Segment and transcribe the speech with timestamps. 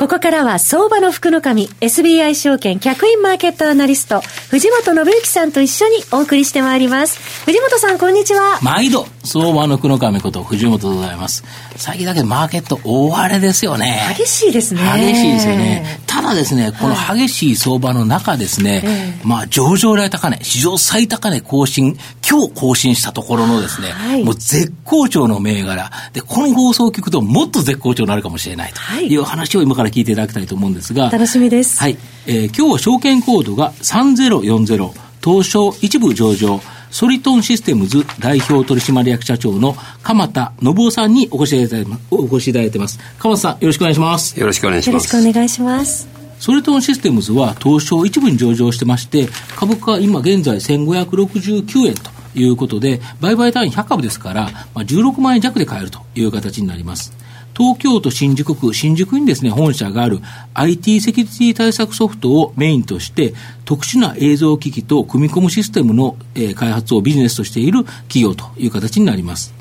[0.00, 7.20] ここからは相場の福の神 SBI 証券客員マーケットアナリスト藤本信之さんと一緒にお送りしてまいります。
[7.44, 8.58] 藤本さんこんにちは。
[8.62, 11.44] 毎度相場の福の神こと藤本でございます。
[11.76, 14.00] 最近だけマーケット大荒れですよね。
[14.16, 14.80] 激しいですね。
[14.80, 16.00] 激しいですよね。
[16.06, 25.90] ただですねこの激しい相場の中ですね、はい、まあ上場来高値史上最高値更新今日更新したところのですね、はい、もう絶好調の銘柄。
[26.14, 31.10] でこの放送を聞くともっと絶好調になるかもしれないという話を今から聞いていただきたいと思うんですが。
[31.10, 31.78] 楽しみです。
[31.78, 31.98] はい。
[32.26, 34.90] えー、今日は証券コードが3040、
[35.22, 42.02] 東証一部上場、ソリトンシステムズ代表取締役社長の鎌田信夫さんにお越しいただいてます。
[42.10, 42.98] お越しいただいてます。
[43.18, 44.38] 鎌田さん、よろしくお願いします。
[44.38, 45.14] よろしくお願いします。
[45.14, 46.08] よろしくお願いします。
[46.40, 57.12] ソリトンシステムズは東証一部に上場してまして、株価今現在1569円ということで、売買単位100株ですから、まあ、16万円弱で買えるという形になります。
[57.56, 60.20] 東京都新宿区、新宿にですね、本社がある
[60.54, 63.34] IT セキュリティ対策ソフトをメインとして、
[63.64, 69.60] 特殊な映像機器と組み込むシステムの、えー、開発をビジネスとしている企業という形になります。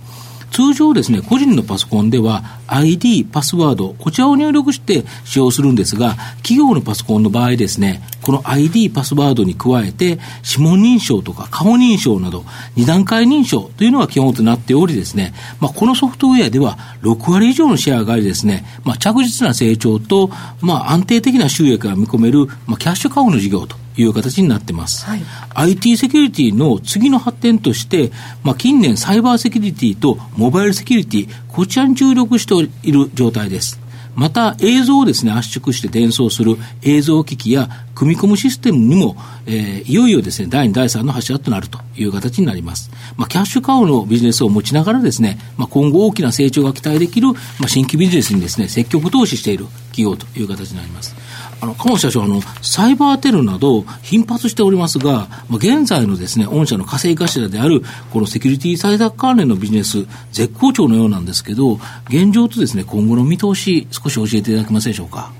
[0.51, 20.29] 通常ですね、個人のパソコンでは ID、パスワード、こちらを入力して使用するんですが、企業のパソコンの場合ですね、この ID、パスワードに加えて、指紋認証とか顔認証など、二段階認証というのが基本となっておりですね、まあ、このソフトウェアでは6割以上のシェアがありですね、まあ、着実な成長と、
[20.61, 25.07] まあ、安定的な収益が見込める、まあ、キャッシュカウの事業という形になってます。
[25.07, 25.21] はい、
[25.55, 28.11] IT セキュリティの次の発展として、
[28.43, 32.53] まあ、近年サイバーセキュリティとモバイルセキュリティ、こちらに注力して
[32.87, 33.79] いる状態です。
[34.19, 37.69] また映像をですね、圧縮して伝送する映像機器や
[37.99, 42.89] 組み込むシステムにも、えー、いよいよですね、第2、第3の柱となるという形になります。
[43.17, 47.33] まあ、キャッシュカウのビジネスを持ちながらですね、まあ、今後大きな成長が期待できる、ま
[47.65, 51.13] あ、新規ビジネスにですね、積極投資している企業という形になります。
[51.59, 65.33] あの、鴨社長、あの、サイバーテロなど頻発しておりますが、まあ、現在のですね、御社の稼ぎ頭である、このセキュリティ対策関連のビジネス、絶好調のようなんですけど、現状とですね、今後の見通し、少し教えていただけますでしょうか？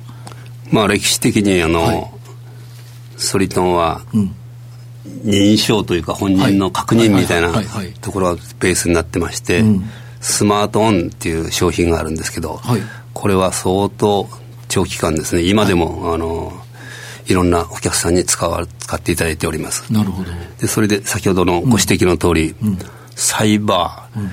[0.72, 2.12] まあ、歴史的に、あの、はい、
[3.20, 4.36] ソリトンは、うん。
[5.24, 7.54] 認証というか本人の確認みたいな
[8.02, 9.64] ところがベースになってまして、
[10.20, 12.82] スマートオンっていう商品があるんですけど、はい、
[13.14, 14.28] これは相当
[14.68, 15.44] 長期間ですね。
[15.44, 16.54] 今でも、はい、あの
[17.28, 19.92] いろんなお客さんに使わ使っていただいております。
[19.92, 20.32] なるほど。
[20.60, 22.78] でそれで先ほどのご指摘の通り、うん、
[23.16, 24.32] サイバー、うん、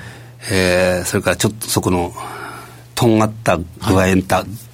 [0.51, 2.13] えー、それからちょっとそこの
[2.97, 4.23] とんがった具合、はい、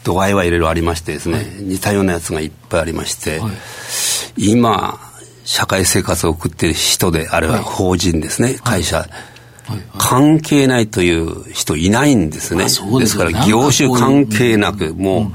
[0.04, 3.52] 度合いはいろいろありましてですね、はい、似たようなやつがいっぱいありまして、はい、
[4.38, 4.98] 今
[5.44, 9.06] 社会生活を送っている人であるいは法人ですね、会社、
[9.98, 12.64] 関係ないという人いないんですね。
[12.64, 15.34] ですですから業種関係なく、も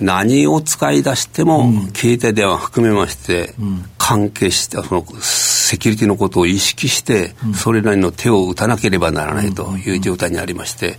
[0.00, 3.54] う何を使い出しても、携帯電話含めまして、
[3.98, 10.96] 関係して、そのセキュリティのことを意識して、それなりの手を打たなければならないという状態にありまして、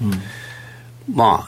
[1.13, 1.47] ま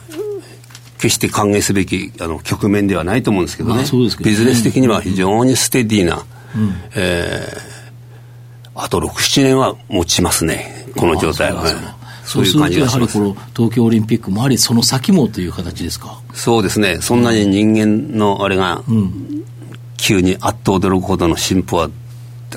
[0.98, 3.84] 決して歓迎すべきあの局面ではないと思うんですけどね、
[4.22, 6.24] ビジネス的には非常にステディな、
[6.94, 10.86] えー、あと6、7年は持ちますね。
[10.96, 11.70] この状態は、ね、
[12.24, 16.20] そうするとやはりこの東京オリンピックもありその先もという形ですか？
[16.34, 16.98] そうですね。
[17.00, 18.82] そんなに人間のあれが、
[19.96, 21.90] 急にあっと驚くほどの進歩は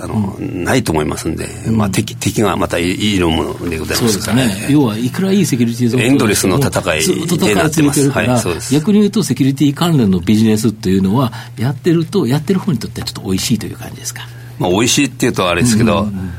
[0.01, 4.37] あの、うん、ないと思いますんで、まあ、敵敵がまたいるものでございますから。
[4.37, 8.27] ね、ね、要はいくらいいセキュリティエンドレスの戦いになってます、はい、
[8.73, 14.23] 逆に言うとセキュリティ関連のビジネスっていうのはやってるとやってる方にとってはちょっと美味しいという感じですか？
[14.59, 16.13] まあ美味しいっていうとあれですけど、うんうん。
[16.15, 16.33] うん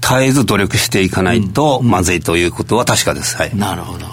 [0.00, 3.36] 絶えず努力していかないとまずいということは確かです。
[3.36, 4.06] はい、なるほど。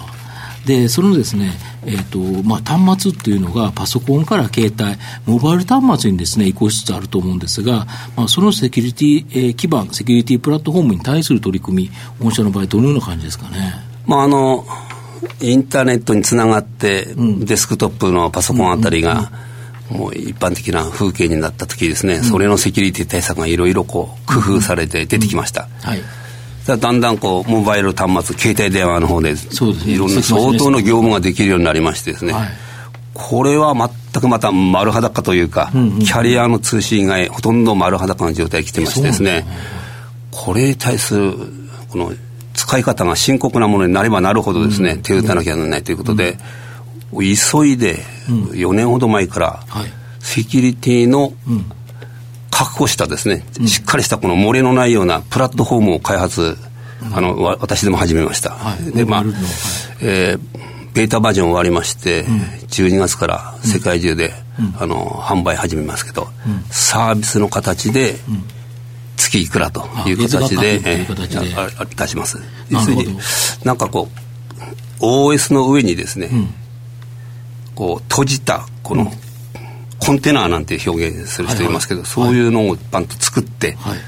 [0.66, 1.52] で、そのですね、
[1.86, 7.86] えっ、ー、と、まあ、端末っていうのがパソコンから携帯、モバイル端末にですね、移行しつつあると思うんですが、
[8.16, 11.90] まあ、そのセキュリティ、えー、基盤、セキュリティプラットフォームに対する取り組み、
[12.20, 13.74] 御社の場合どのような感じですかね？
[14.06, 14.66] まあ、あの、
[15.40, 19.46] インターネットにつながって、デスクトップのパソコンあたりが、うんうんうん。
[19.88, 25.68] もう一般的な風景になった時ですね、うん、それのセキュリティ対策がいろいろこう工夫されて出てきました。
[25.84, 26.02] うん、はい
[26.66, 29.34] だんだんこうモバイル端末携帯電話の方で
[29.86, 32.48] いろんな相当の業務ができるようになりましてですね、はい、
[33.14, 39.46] これは全くまた丸裸というか、うんうん、キャリアの通信以外ほとんど丸裸の状態に来てましてですね。
[40.32, 41.34] これに対する
[41.88, 42.12] この
[42.56, 46.38] 使い方が深刻なものになればなるほどですね、手を打たなきゃならないということで、
[47.12, 47.98] 急いで
[48.28, 49.60] 4年ほど前から、
[50.20, 51.32] セキュリティの
[52.56, 56.56] 確保したですね、しっかりしたこの漏れのないようなプラットフォームを開発、
[57.12, 58.50] あのわ私でも始めました。
[58.50, 58.92] はい。
[58.92, 59.32] でまあはい。
[60.00, 62.24] えーベータバージョン終わりまして、
[62.68, 64.32] 12月から世界中で、
[64.78, 66.28] あの販売始めますけど、
[66.70, 68.16] サービスの形で、
[69.18, 72.40] 月いくらという形で、えー出します。
[72.70, 73.18] 要するに
[73.64, 74.08] なんかこ
[75.00, 76.30] う、OS の上にですね、
[77.74, 79.12] こう閉じたこの、
[79.98, 83.98] コンテナなんて表現する人いますけど、そういうのをバンと作って、はい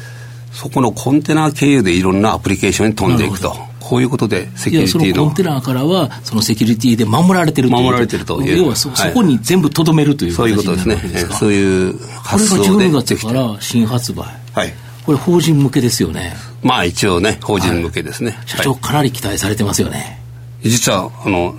[0.58, 3.56] そこのコンテナ経由でいろんなアプリケーションに飛んでいくと。
[3.79, 10.96] こういうことでセキュリティののコンテナからは、そのセキュリティで守られてるという守られてるという要はそ、はいそこに全部とどめるというそういうことですね
[11.31, 13.26] そういうこれ発が想で12月できて。
[13.29, 14.25] から新発売。
[14.52, 14.75] はい。
[15.06, 16.35] これ法人向けですよね。
[16.62, 18.37] まあ一応ね、法人向けですね。
[18.44, 20.20] 社長はいかなり期待されてますよね。
[20.62, 21.55] 実は、あの、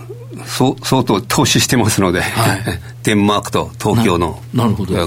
[0.46, 4.42] そう相当投資してますので、はい デンマークと東京の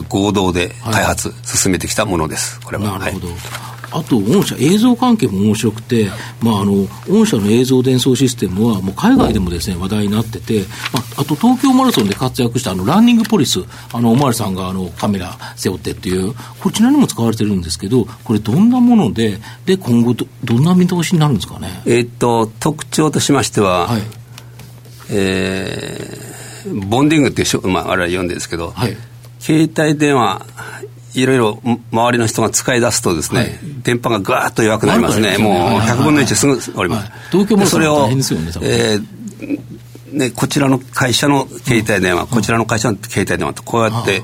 [0.09, 2.59] 合同で開発、進めてきたものです。
[2.65, 2.99] これは。
[2.99, 3.29] なるほど。
[3.29, 3.37] はい
[3.93, 6.11] あと、御社、映像関係も面白くて、
[6.41, 13.61] まあ、あの、御社の映像伝送システムは、もう海外でもですね、話題になってて、まあ、あと東京マラソンで活躍した、あの、ランニングポリス、
[13.93, 21.83] あの、おまわりさんが、あの、カメラ背負ってっていう、こちらにも使われてるんですけど、これどんなもので、で、今後ど、どんな見通しになるんですかね？
[21.85, 24.03] えーっと、特徴としましては、はい。
[25.11, 26.33] えー
[26.89, 28.97] ボンディングっていうまあ、あれは読んでるんですけど、はい。
[29.41, 30.47] 携帯電話、
[31.15, 31.61] いろいろ
[31.91, 33.51] 周りの人が使い出すとですね、はい。
[33.83, 35.31] 電波がぐわーっと弱くなりますね。
[35.31, 36.01] 悪くなりもうますよね。
[36.01, 37.11] 100分の1すぐ終わります。
[37.11, 37.21] はい。
[37.31, 39.23] 東京マラソンでそれを大変ですよねえー
[40.13, 44.23] ね、こちらの会社の携帯電話、こちらの会社の携帯電話とこうやって、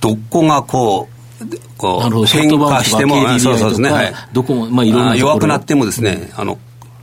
[0.00, 1.08] どこがこ
[1.40, 1.46] う、
[1.78, 6.58] こう変化しても、そうそうですね、はい、どこもまあいろんな弱くなってもですね、あの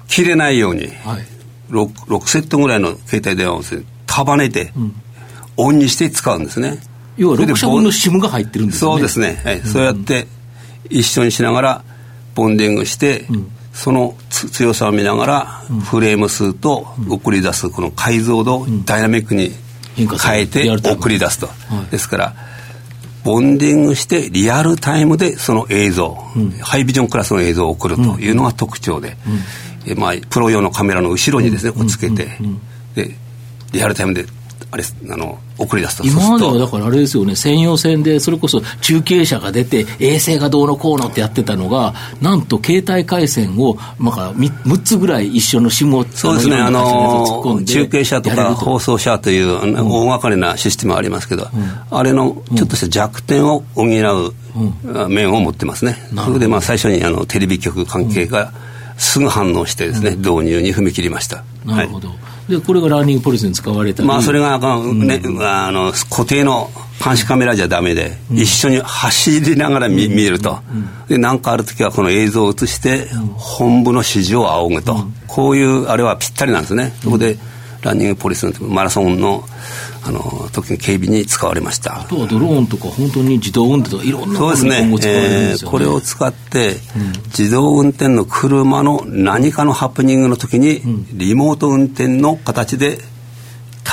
[0.08, 1.39] 切れないように、はい。
[1.70, 4.74] 6, 6セットぐらいの携帯電話をですね束ねて、
[5.56, 6.80] オンにして使うんですね。
[7.18, 8.94] 要はそれで6社分の SIM が入ってるんですよね。
[8.96, 9.62] そうですね、はい。
[9.62, 10.28] そうやって
[10.90, 11.84] 一緒にしながら
[12.34, 13.26] ボンディングして、
[13.74, 15.46] そのつ強さを見ながら、
[15.84, 19.52] フレーム数と送り出すこの解像度をダイナミックに
[19.96, 21.54] 変えて送り出すと、は
[21.88, 21.92] い。
[21.92, 22.36] ですから
[23.24, 26.18] ボンディングしてリアルタイムでその映像、
[26.62, 29.18] ハイビジョンクラスの映像を送るというのが特徴で、
[29.90, 32.28] えまあ、プロ用のカメラの後ろにですね、こうつけて、
[32.96, 33.16] で
[33.72, 34.26] リアルタイムで
[34.72, 36.04] あれあの送り出すと。
[36.06, 51.48] 今まではだからあれですよね、専用線で、それこそ中継車が出て、衛星がどうのこうのってやってたのが、なんと携帯回線を、まあ、6つぐらい一緒の SIM をそうですね、あの中継車とか放送車という大掛かりなシステムありますけど、
[51.90, 54.34] あれのちょっとした弱点を補う
[54.96, 55.98] あ面を持ってますね。
[56.26, 58.54] それでまあ最初にあのテレビ局関係が
[59.00, 61.38] すぐ反応してですね、導入に踏み切りました。
[61.38, 61.68] はい。
[61.68, 62.10] なるほど。
[62.50, 64.08] で、これがラーニングポリスに使われたり。
[64.08, 66.70] まあそれが、あのねあの固定の
[67.04, 70.60] 監視カメラじゃダメで、一緒に走りながら見,、見えると、
[71.08, 73.08] で何かある時はこの映像を映して
[73.38, 74.98] 本部の指示を仰ぐと、
[75.28, 76.94] こういうあれはぴったりなんですね。
[77.02, 77.38] そこで
[77.82, 79.46] ランニングポリスのマラソンの
[80.04, 82.02] あの時の警備に使われました。
[82.02, 85.68] あとはドローンとか、本当に自動運転とか、いろんなものに今後使われるんですよね。
[85.68, 86.78] えーこれを使って、
[87.38, 90.82] 自動運転の車の何かのハプニングの時に、
[91.14, 93.00] リモート運転の形で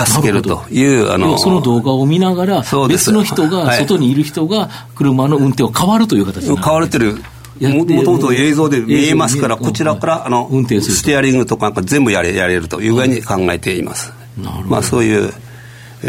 [0.05, 3.79] 助けるという、あ要はその動画を見ながら、別の人が、はい。
[3.79, 7.17] 外にいる人が、車の運転を変わるという形変われてる
[7.59, 11.01] やももともと映像で見えますから、こちらからあの運転すると。
[11.01, 14.13] ステアリングとか全部やれやれるという具合に考えています。
[14.39, 14.69] なるほど。
[14.69, 15.46] まあ、そういうえー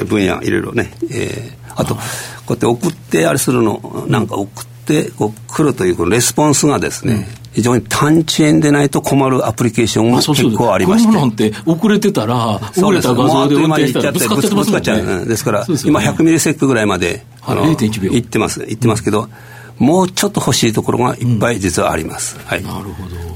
[0.06, 2.02] 分野、いろいろね、えーあと、こ
[2.50, 11.08] うやって送ってあれするの、なんか送ってこう来るというこのレスポンスがですね、非常に短遅延でないと困るアプリケーションもあそうそう結構ありまして。
[11.08, 14.82] 車なんて遅れてたら、遅れた画像で運転したらぶつかっちゃってますもんね。
[14.82, 19.30] ぶつかっちゃううんですから、今100ミリセックぐらいまで、はいあの0.1秒行ってます、行ってますけど、
[19.78, 22.38] もうちょっと欲しいところがいっぱい実はあります。
[22.46, 22.64] はい。
[22.64, 23.27] なるほど。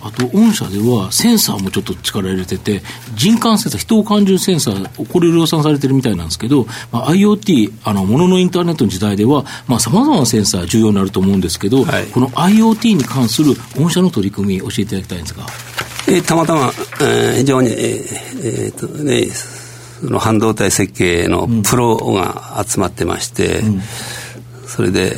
[0.00, 2.82] あと、御社ではセンサーもちょっと力入れてて、
[3.14, 15.46] 人感センサー、人を感じるセンサー、これ量産されてるみたいなんですけど、まあ、IoT、あの、もののインターネットの時代では、まあ、様々なセンサー重要になると思うんですけど、はいこの IoT に関する御社の取り組み、教えていただきたいんですが。
[16.08, 17.76] えーたまたま、えー非常に、えー
[18.66, 19.28] えーとね、
[20.00, 23.62] その半導体設計のプロが集まってまして、
[24.66, 25.16] それで、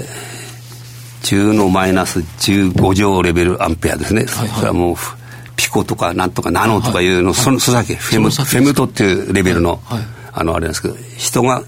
[1.22, 4.24] 10のマイナス15乗レベルアンペアですね。
[4.26, 4.96] はいそれはもう、
[5.56, 11.62] ピコとかなんとかナノとかいうの、その、それだけ、フェム、フェムトっていうレベルの、はいあの、あれなんですけど、人が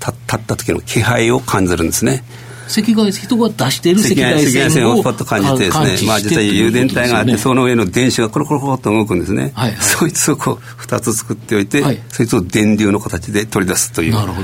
[0.00, 2.22] 立立った時の気配を感じるんですね。
[2.70, 9.50] 赤外人が出している赤外線を赤外線をパッと感じてですね、まあ実際誘電体があって、その上の電子がコロコロコロと動くんですね。
[9.54, 14.14] はい、そいつをこう、二つ作っておいて、はい、そいつを電流の形で取り出すという。
[14.14, 14.42] なるほ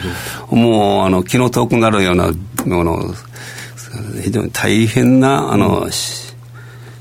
[0.50, 0.56] ど。
[0.56, 2.32] もう、あの、気の遠くなるような、
[2.66, 3.14] もの、
[4.22, 5.90] 非常に大変な、あの、うん、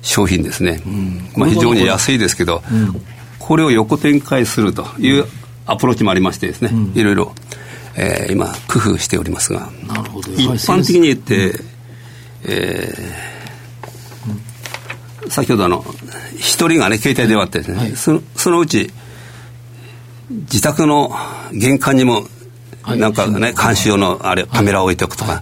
[0.01, 0.82] 商品ですね。
[0.86, 3.01] うん、まあ非常に安いですけど、うん、
[3.39, 5.25] これを横展開するという
[5.65, 7.34] アプローチもありましてですね、いろいろ。
[7.96, 9.70] えー、今工夫しておりますが。
[9.88, 10.32] なるほど。
[10.34, 11.65] 一般的に言って、うん、
[12.44, 15.86] えー、先ほどの
[16.38, 18.92] 一人がね携帯電話ってですね、はい、そそのうち
[20.30, 21.15] 自宅の
[21.54, 22.27] 玄関にも
[22.86, 25.42] なんかね、監視用のあれカメラを置いておくとか、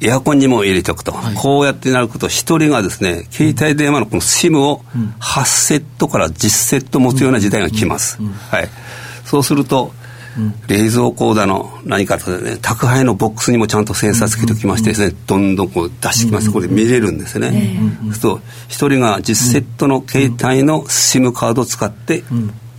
[0.00, 4.84] エアコンにも入れておくと、こうやってなると、一人がですね、携帯電話のこの SIM を
[5.20, 8.18] 8セットから10セット持つような時代が来ます。
[8.50, 8.68] はい。
[9.24, 9.92] そうすると、
[10.68, 17.78] 冷蔵庫だの何かとね宅配のボックスにもちゃんとセンサーつけておきましてですね、どんどんこう出してきます、これ見れるんですね、
[18.08, 22.22] そうすると一人が10セットの携帯の SIM カードを使って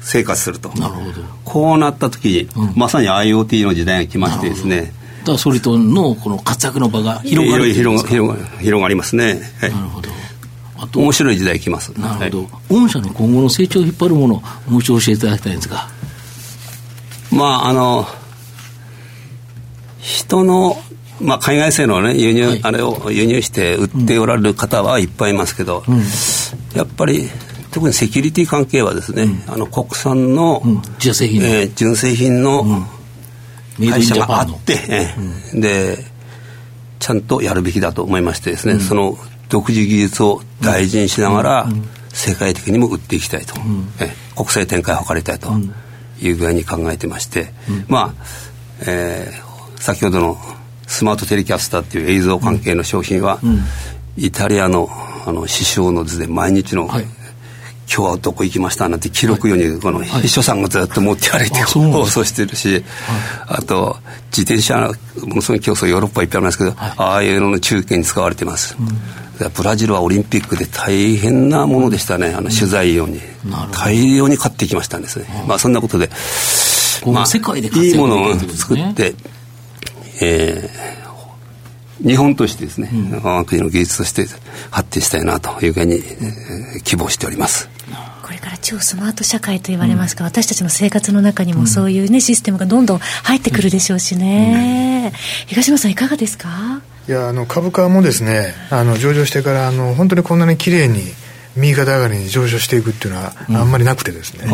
[0.01, 1.23] 生活すると、なるほど。
[1.45, 4.93] こうなった時に、まさに IoT の時代が来ましてですね
[5.33, 10.09] らソリトンのこの活躍の場が広がる広広広がりますね、はい、なるほど。
[10.79, 11.89] あと面白い時代来ます。
[11.99, 14.35] なるほど、はい、御社の今後の成長を引っ張るもの
[14.67, 15.87] もう一度教えていただきたいんですが。
[17.31, 18.07] まああの
[19.99, 20.77] 人の、
[21.19, 25.97] まあ、海外製の、ね、輸入、はい、あれを輸入して売っておられる方はいっぱいいますけど、うん、
[26.73, 27.29] やっぱり
[27.71, 32.87] 特にセキュリティ関係はですね、うん、あの国産の、うん、純正品、えー、純正品の
[33.79, 35.15] 会社があって、え
[35.53, 35.97] で
[36.99, 39.17] ちゃんとやるべきだと思いましてですね、その
[39.49, 41.67] 独自技術を大事にしながら、
[42.09, 43.53] 世界的にも売っていきたいと、
[43.99, 45.49] え国際展開を図りたいと。
[46.21, 48.25] いう具合に考えてまして、うん、まあ、
[48.87, 50.37] えー、先ほどの
[50.87, 53.59] スマートテレキャスターっていう映像関係の商品は、うん、
[54.17, 54.89] イタリアの
[55.25, 57.05] あの師匠の図で毎日の、はい、
[57.93, 62.83] 今日はどこ行きましたなんて記録ようにこの秘書さんがずっと持って歩いて放送してるし、
[63.47, 64.91] あと自転車
[65.25, 68.75] ものすごい競争ヨーロッパいっぱいありますけど、ああいうのの中継に使われてます、
[69.55, 73.21] ブラジルはオリンピックで大変なものでしたね、あの取材用に、
[73.71, 76.09] 大量に買ってきましたんですね、まあそんなことで、
[77.05, 79.15] まあ、世界でいいものを作って、
[80.21, 82.89] えー、日本としてですね、
[83.23, 84.25] 我が国の技術として
[84.71, 87.69] 発展したいなというふうに、えー、希望しております。
[88.27, 95.17] これから超スマート社会と言われますが、うん、私たちの生活の中にもそういうね、システムがどんどん入ってくるでしょうしね、うん、
[95.47, 96.81] 東野さんいかがですか？
[97.07, 101.03] いやあの株価もですねあの上場してからあの本当にこんなに綺麗に
[101.57, 104.45] 右肩上がりに上昇していくっていうのはあんまりなくてですね、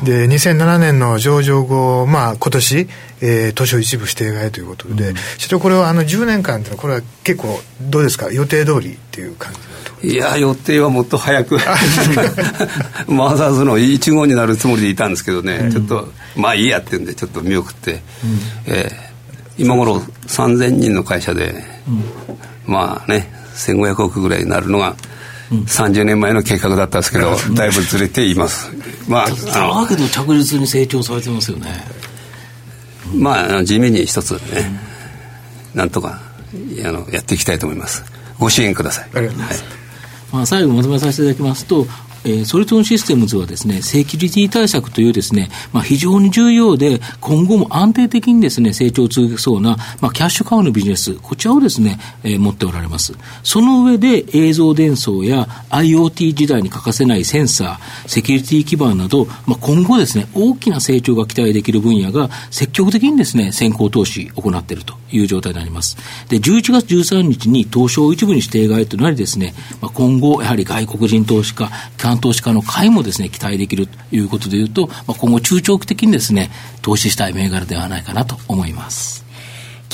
[0.00, 2.88] うん、で2007年の上場後、まあ、今年、
[3.20, 8.30] えー、東証一部指定買いということで、うん、ちょっとこれはあの10年間ってこれは結構どうですか？
[8.32, 9.60] 予定通りっていう感じ
[10.02, 11.58] いや予定はもっと早く。
[13.08, 18.00] マザーズの1号になるつもりでいたんですけどね、うん、ちょっとまあいいやっていうんでちょっと見送って、うん、
[18.66, 21.52] えー、今頃3000人の会社で、
[22.66, 24.94] うん、まあね1500億ぐらいになるのが
[25.50, 28.70] 30年前の計画だったんですけど、だいぶずれています。
[29.08, 31.84] まあ、あだけど着実に成長されてますよね。
[33.14, 34.70] まあ、地味に一つね、
[35.74, 36.20] なんとか
[36.84, 38.04] あのやっていきたいと思います。
[38.38, 39.08] ご支援ください。
[39.14, 39.62] ありがとうございます。
[39.62, 39.78] はい
[40.32, 41.86] まあ、最後まとめさせていただきますと、
[42.24, 53.14] えー、ソリトンシステムズはですね、セキュリティ対策というですね、まあ、非常に重要で、今後も安定的にですね、成長を続けそうな、まあ、キャッシュカウのビジネス、こちらをですね、えー、持っておられます。
[53.42, 65.96] その上で映像伝送や IoT 時代に欠かせないセンサー、セキュリティ基盤など、まあ、今後ですね、大きな成長が期待できる分野が積極的にですね、先行投資を行っているという状態になります。
[66.28, 71.70] で、11月13日に東証一部に指定外となりですね、まあ、今後、やはり外国人投資家、
[72.08, 76.50] 機関投資家の買いもですね、期待できるということでいうと、まあ、今後中長期的にですね、
[76.80, 79.26] 投資したい銘柄ではないかなと思います。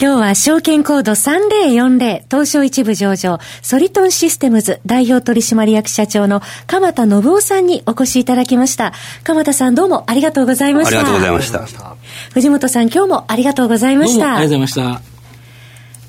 [0.01, 8.93] 今日は証券コード3040東証一部上場ソリトンシステムズ代表取締役社長の鎌田信夫さんにお越しいただきました。
[9.23, 10.99] 鎌田さんどうもありがとうございました。
[10.99, 11.97] ありがとうございました。
[12.33, 14.37] 藤本さん今日もありがとうございました。
[14.37, 15.14] ありがとうございました。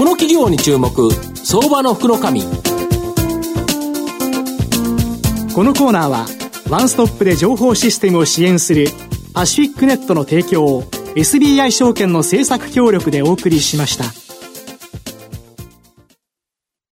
[0.00, 2.48] この企業に注目相場の福の神こ
[5.62, 6.24] のコーナーは
[6.70, 8.86] ワンストップで情報システムを支援する
[9.34, 10.84] パシフィックネットの提供を
[11.16, 14.19] SBI 証券の政策協力でお送りしました。